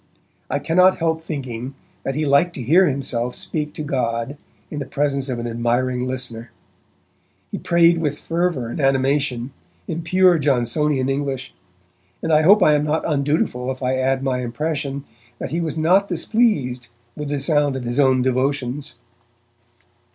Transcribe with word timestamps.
I 0.49 0.57
cannot 0.57 0.97
help 0.97 1.21
thinking 1.21 1.75
that 2.01 2.15
he 2.15 2.25
liked 2.25 2.55
to 2.55 2.61
hear 2.63 2.87
himself 2.87 3.35
speak 3.35 3.71
to 3.75 3.83
God 3.83 4.35
in 4.71 4.79
the 4.79 4.87
presence 4.87 5.29
of 5.29 5.37
an 5.37 5.45
admiring 5.45 6.07
listener. 6.07 6.49
He 7.51 7.59
prayed 7.59 7.99
with 7.99 8.17
fervour 8.17 8.67
and 8.69 8.81
animation, 8.81 9.51
in 9.87 10.01
pure 10.01 10.39
Johnsonian 10.39 11.07
English, 11.07 11.53
and 12.23 12.33
I 12.33 12.41
hope 12.41 12.63
I 12.63 12.73
am 12.73 12.83
not 12.83 13.03
undutiful 13.05 13.69
if 13.71 13.83
I 13.83 13.93
add 13.95 14.23
my 14.23 14.39
impression 14.39 15.03
that 15.37 15.51
he 15.51 15.61
was 15.61 15.77
not 15.77 16.07
displeased 16.07 16.87
with 17.15 17.29
the 17.29 17.39
sound 17.39 17.75
of 17.75 17.83
his 17.83 17.99
own 17.99 18.23
devotions. 18.23 18.95